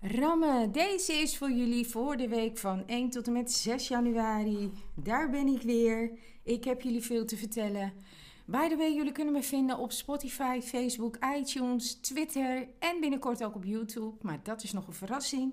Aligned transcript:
Ramme, 0.00 0.70
deze 0.70 1.12
is 1.12 1.36
voor 1.36 1.50
jullie 1.50 1.88
voor 1.88 2.16
de 2.16 2.28
week 2.28 2.58
van 2.58 2.86
1 2.86 3.10
tot 3.10 3.26
en 3.26 3.32
met 3.32 3.52
6 3.52 3.88
januari. 3.88 4.72
Daar 4.94 5.30
ben 5.30 5.46
ik 5.46 5.62
weer. 5.62 6.18
Ik 6.42 6.64
heb 6.64 6.82
jullie 6.82 7.02
veel 7.02 7.24
te 7.24 7.36
vertellen. 7.36 7.92
By 8.46 8.68
the 8.68 8.76
way, 8.76 8.94
jullie 8.94 9.12
kunnen 9.12 9.32
me 9.32 9.42
vinden 9.42 9.78
op 9.78 9.92
Spotify, 9.92 10.60
Facebook, 10.60 11.18
iTunes, 11.36 11.94
Twitter 11.94 12.68
en 12.78 13.00
binnenkort 13.00 13.44
ook 13.44 13.54
op 13.54 13.64
YouTube. 13.64 14.16
Maar 14.20 14.40
dat 14.42 14.62
is 14.62 14.72
nog 14.72 14.86
een 14.86 14.92
verrassing. 14.92 15.52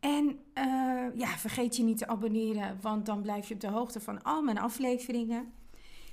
En 0.00 0.24
uh, 0.54 1.16
ja, 1.16 1.38
vergeet 1.38 1.76
je 1.76 1.82
niet 1.82 1.98
te 1.98 2.06
abonneren, 2.06 2.78
want 2.80 3.06
dan 3.06 3.22
blijf 3.22 3.48
je 3.48 3.54
op 3.54 3.60
de 3.60 3.68
hoogte 3.68 4.00
van 4.00 4.22
al 4.22 4.42
mijn 4.42 4.58
afleveringen. 4.58 5.52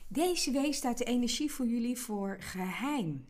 Deze 0.07 0.51
week 0.51 0.73
staat 0.73 0.97
de 0.97 1.03
energie 1.03 1.51
voor 1.51 1.65
jullie 1.65 1.97
voor 1.97 2.37
geheim 2.39 3.25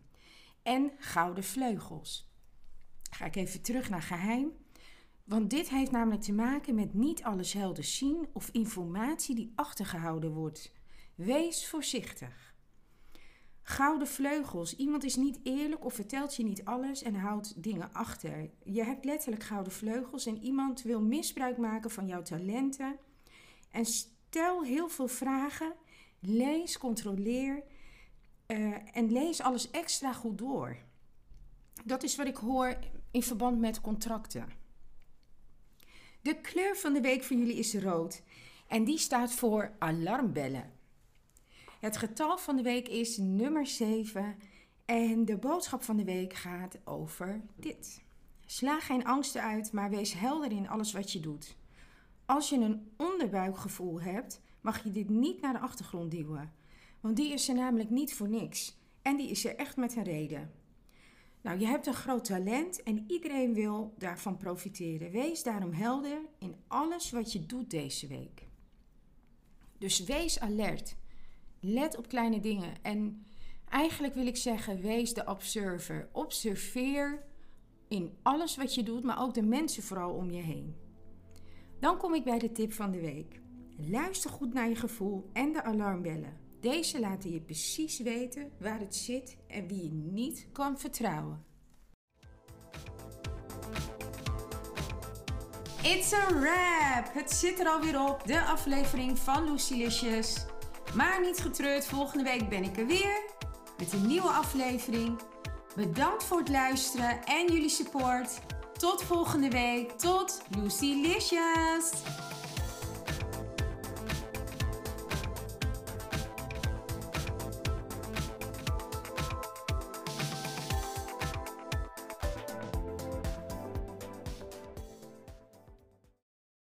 en 0.64 0.92
gouden 0.98 1.44
vleugels. 1.44 2.31
Ga 3.12 3.26
ik 3.26 3.36
even 3.36 3.62
terug 3.62 3.90
naar 3.90 4.02
geheim. 4.02 4.52
Want 5.24 5.50
dit 5.50 5.70
heeft 5.70 5.92
namelijk 5.92 6.22
te 6.22 6.34
maken 6.34 6.76
met 6.76 6.94
niet 6.94 7.24
alles 7.24 7.54
helder 7.54 7.84
zien 7.84 8.28
of 8.34 8.50
informatie 8.52 9.36
die 9.36 9.52
achtergehouden 9.56 10.32
wordt. 10.32 10.72
Wees 11.16 11.68
voorzichtig. 11.68 12.56
Gouden 13.62 14.08
vleugels. 14.08 14.76
Iemand 14.76 15.04
is 15.04 15.16
niet 15.16 15.40
eerlijk 15.44 15.86
of 15.86 15.94
vertelt 15.94 16.36
je 16.36 16.44
niet 16.44 16.66
alles 16.66 17.02
en 17.04 17.16
houdt 17.16 17.64
dingen 17.64 17.94
achter. 17.94 18.50
Je 18.64 18.84
hebt 18.84 19.06
letterlijk 19.06 19.44
gouden 19.44 19.74
vleugels 19.74 20.26
en 20.26 20.44
iemand 20.44 20.82
wil 20.82 21.02
misbruik 21.02 21.58
maken 21.58 21.92
van 21.92 22.08
jouw 22.08 22.22
talenten. 22.22 23.00
En 23.72 23.86
stel 23.86 24.64
heel 24.64 24.90
veel 24.90 25.08
vragen. 25.08 25.74
Lees, 26.20 26.78
controleer 26.78 27.64
uh, 28.48 28.76
en 28.92 29.12
lees 29.12 29.42
alles 29.42 29.72
extra 29.72 30.14
goed 30.14 30.38
door. 30.38 30.78
Dat 31.86 32.04
is 32.04 32.16
wat 32.16 32.28
ik 32.28 32.38
hoor 32.38 32.78
in 33.12 33.24
verband 33.24 33.60
met 33.60 33.82
contracten. 33.82 34.50
De 36.22 36.42
kleur 36.42 36.78
van 36.78 36.94
de 36.94 37.02
week 37.02 37.24
voor 37.24 37.38
jullie 37.38 37.56
is 37.56 37.76
rood 37.76 38.22
en 38.68 38.84
die 38.84 38.98
staat 38.98 39.34
voor 39.34 39.72
alarmbellen. 39.80 40.72
Het 41.80 41.98
getal 41.98 42.38
van 42.38 42.56
de 42.56 42.62
week 42.62 42.88
is 42.88 43.18
nummer 43.18 43.68
7 43.68 44.36
en 44.86 45.26
de 45.26 45.38
boodschap 45.38 45.84
van 45.84 45.98
de 45.98 46.04
week 46.04 46.34
gaat 46.34 46.78
over 46.84 47.42
dit. 47.56 48.04
Sla 48.46 48.80
geen 48.80 49.06
angsten 49.06 49.42
uit, 49.42 49.72
maar 49.72 49.90
wees 49.90 50.14
helder 50.14 50.52
in 50.52 50.70
alles 50.70 50.92
wat 50.92 51.12
je 51.12 51.20
doet. 51.20 51.56
Als 52.26 52.50
je 52.50 52.56
een 52.56 52.92
onderbuikgevoel 52.98 54.02
hebt, 54.02 54.42
mag 54.62 54.84
je 54.84 54.92
dit 54.92 55.10
niet 55.10 55.42
naar 55.42 55.54
de 55.54 55.60
achtergrond 55.60 56.12
duwen. 56.12 56.54
Want 57.00 57.16
die 57.16 57.34
is 57.34 57.50
er 57.50 57.56
namelijk 57.56 57.90
niet 57.90 58.14
voor 58.14 58.30
niks. 58.30 58.78
En 59.02 59.18
die 59.18 59.30
is 59.30 59.46
er 59.46 59.56
echt 59.56 59.78
met 59.78 59.96
een 59.96 60.04
reden. 60.04 60.52
Nou, 61.42 61.60
je 61.60 61.66
hebt 61.66 61.88
een 61.88 61.94
groot 61.94 62.26
talent 62.26 62.84
en 62.84 63.04
iedereen 63.08 63.54
wil 63.54 63.94
daarvan 63.98 64.38
profiteren. 64.38 65.12
Wees 65.12 65.44
daarom 65.44 65.72
helder 65.74 66.22
in 66.40 66.56
alles 66.68 67.12
wat 67.12 67.32
je 67.32 67.46
doet 67.46 67.70
deze 67.70 68.08
week. 68.08 68.48
Dus 69.78 70.04
wees 70.04 70.40
alert. 70.40 70.96
Let 71.60 71.98
op 71.98 72.08
kleine 72.08 72.40
dingen. 72.40 72.74
En 72.82 73.26
eigenlijk 73.70 74.14
wil 74.14 74.28
ik 74.28 74.38
zeggen, 74.38 74.82
wees 74.82 75.14
de 75.14 75.26
observer. 75.26 76.10
Observeer 76.12 77.24
in 77.88 78.18
alles 78.22 78.56
wat 78.56 78.76
je 78.76 78.84
doet, 78.84 79.04
maar 79.04 79.22
ook 79.22 79.34
de 79.34 79.44
mensen 79.44 79.84
vooral 79.84 80.14
om 80.14 80.32
je 80.32 80.42
heen. 80.42 80.76
Dan 81.80 81.98
kom 81.98 82.14
ik 82.14 82.24
bij 82.24 82.40
de 82.40 82.52
tip 82.52 82.74
van 82.74 82.92
de 82.92 83.00
week. 83.00 83.40
Luister 83.78 84.30
goed 84.30 84.54
naar 84.54 84.70
je 84.70 84.76
gevoel 84.76 85.30
en 85.34 85.52
de 85.52 85.64
alarmbellen. 85.64 86.41
Deze 86.62 87.00
laten 87.00 87.32
je 87.32 87.42
precies 87.42 88.00
weten 88.00 88.52
waar 88.60 88.80
het 88.80 88.96
zit 88.96 89.38
en 89.48 89.68
wie 89.68 89.84
je 89.84 89.92
niet 89.92 90.48
kan 90.52 90.80
vertrouwen. 90.80 91.46
It's 95.84 96.14
a 96.14 96.28
wrap! 96.28 97.14
Het 97.14 97.32
zit 97.32 97.60
er 97.60 97.68
alweer 97.68 98.10
op, 98.10 98.24
de 98.26 98.42
aflevering 98.42 99.20
van 99.20 99.52
Lucilicious. 99.52 100.46
Maar 100.96 101.22
niet 101.22 101.38
getreurd, 101.38 101.86
volgende 101.86 102.24
week 102.24 102.50
ben 102.50 102.64
ik 102.64 102.78
er 102.78 102.86
weer 102.86 103.24
met 103.78 103.94
een 103.94 104.08
nieuwe 104.08 104.30
aflevering. 104.30 105.20
Bedankt 105.76 106.24
voor 106.24 106.38
het 106.38 106.50
luisteren 106.50 107.24
en 107.24 107.54
jullie 107.54 107.70
support. 107.70 108.40
Tot 108.78 109.04
volgende 109.04 109.50
week. 109.50 109.92
Tot 109.92 110.42
Lucilicious! 110.58 111.92